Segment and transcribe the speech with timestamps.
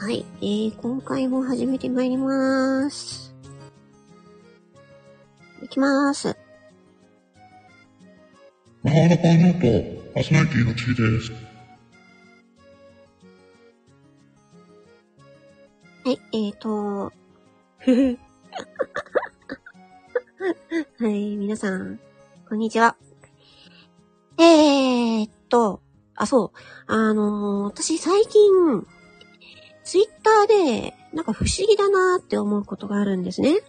[0.00, 3.34] はい、えー、今回も始めてまいりまーす。
[5.60, 6.36] いきまーす。
[8.84, 11.32] 魔法のパンルート、パーソナリティのちです。
[16.04, 17.12] はい、えーと。
[21.00, 21.98] はい、皆さん、
[22.48, 22.96] こんにちは。
[24.38, 25.82] えーっと、
[26.14, 26.58] あ、そう。
[26.86, 28.86] あのー、私最近、
[29.88, 30.46] ツイッター
[30.82, 33.60] で、なんか不思議だなーって思うことがあるんですね。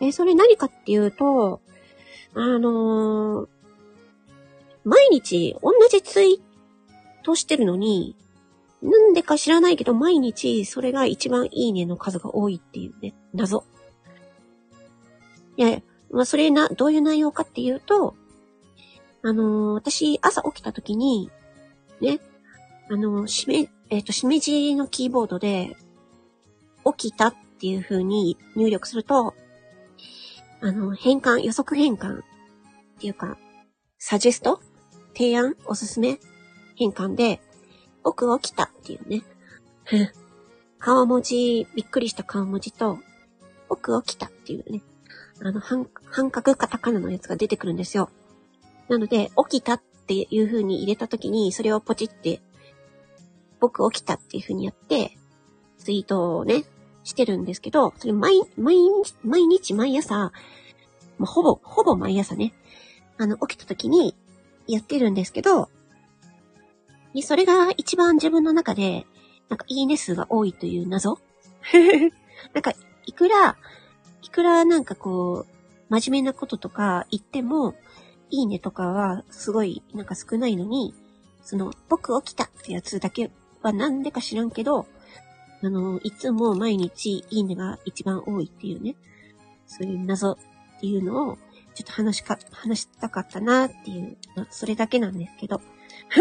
[0.00, 1.60] え、それ何かっていうと、
[2.34, 3.48] あのー、
[4.84, 8.14] 毎日同じツイートしてるのに、
[8.80, 13.64] なんでか知らないけど、毎日それが一番いいねの数が多いっていうね、謎。
[15.56, 18.14] いや、まあ、それな、どういう内容かっていうと、
[19.22, 21.28] あのー、私、朝起きた時に、
[22.00, 22.20] ね、
[22.88, 25.76] あのー、しめ、えっ、ー、と、しめじのキーボードで、
[26.96, 29.34] 起きたっていう風に入力すると、
[30.60, 32.22] あの、変換、予測変換っ
[33.00, 33.36] ていうか、
[33.98, 34.60] サジェスト
[35.14, 36.20] 提案おすすめ
[36.76, 37.40] 変換で、
[38.02, 39.22] 僕起きたっていうね。
[40.78, 42.98] 顔文字、びっくりした顔文字と、
[43.68, 44.82] 僕起きたっていうね。
[45.42, 48.08] あの、半、半角カタカナのやつが出てくるんですよ。
[48.88, 52.40] なので、起きたっていう風に入れた時に、それをポチって、
[53.60, 55.16] 僕起きたっていう風にやって、
[55.78, 56.64] ツイートをね、
[57.04, 60.32] してるんですけど、それ毎、毎日、毎日毎朝、
[61.18, 62.54] もうほぼ、ほぼ毎朝ね、
[63.18, 64.14] あの、起きた時に
[64.66, 65.68] やってるんですけど、
[67.14, 69.06] でそれが一番自分の中で、
[69.48, 71.18] なんかいいね数が多いという謎。
[72.54, 72.72] なんか、
[73.06, 73.56] いくら、
[74.22, 75.52] いくらなんかこう、
[75.88, 77.74] 真面目なこととか言っても、
[78.30, 80.94] いいねとかはすごいなんか少ないのに、
[81.42, 83.30] その、僕起きたってやつだけ
[83.62, 84.86] はなんでか知らんけど、
[85.62, 88.96] あの、いつも毎日いいねが一番多いっていうね、
[89.66, 90.36] そういう謎っ
[90.80, 91.38] ていうのを、
[91.74, 94.16] ちょっと話しか、話したかったなっていう、
[94.50, 95.60] それだけなんですけど。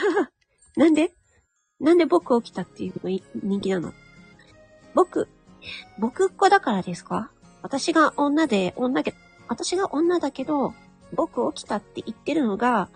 [0.76, 1.12] なんで？
[1.80, 3.92] なんで僕起きたっていうのが人気なの？
[4.94, 5.28] 僕、
[5.98, 7.30] 僕っ子だからですか？
[7.62, 9.14] 私が女で、女で、
[9.48, 10.74] 私が女だけど、
[11.14, 12.88] 僕起きたって言ってるのが、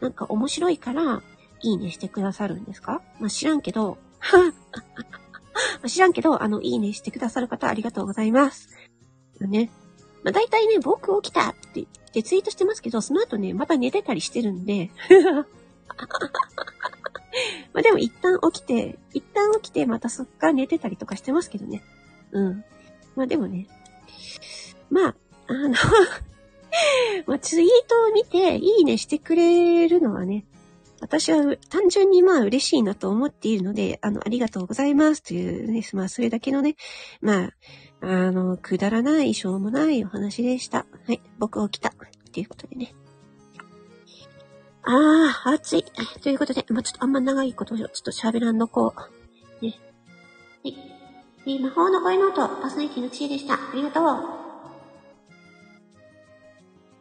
[0.00, 1.22] なんか面白いから、
[1.62, 3.02] いいねしてくださるんですか？
[3.20, 3.98] まあ、知らんけど、
[5.86, 8.68] 知らんけど、あの、いいねしてくださる方ありがとうございます。
[9.40, 9.70] ね。
[10.24, 14.90] まあ、大体ね、僕起きたって言ってツイートしてますけど、その後ね、また寝てたりしてるんで
[17.72, 21.82] まあでも一旦起きて、一旦起きてまたそっから寝てたりとかしてますけどね。
[22.32, 22.64] うん。
[23.14, 23.68] まあでもね、
[24.90, 25.14] まあ、
[25.46, 25.74] あの
[27.26, 30.44] ま、ツイートを見ていいねしてくれるのはね、
[31.08, 36.76] 私は単純にまあ嬉しいなと思っているので、あの、ありがとうございますというね、まあそれだけのね、
[37.22, 37.50] まあ、
[38.02, 40.86] あの、くだらない、しょうもないお話でした。
[41.06, 41.94] はい、僕起きた。
[42.32, 42.94] ということでね。
[44.82, 45.84] ああ、暑い。
[46.22, 48.92] ということで、まあ、ちょっとあんま長いことをちょっと喋らんのこ
[49.60, 49.64] う。
[49.64, 49.74] ね。
[50.62, 50.70] は
[51.46, 51.58] い。
[51.58, 53.54] 魔法の声の音、パーソナリティの知恵でした。
[53.54, 54.47] ありがとう。